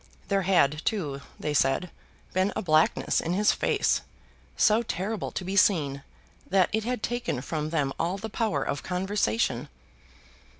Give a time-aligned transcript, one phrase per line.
[0.29, 1.91] There had, too, they said,
[2.33, 4.01] been a blackness in his face,
[4.57, 6.01] so terrible to be seen,
[6.49, 9.69] that it had taken from them all the power of conversation.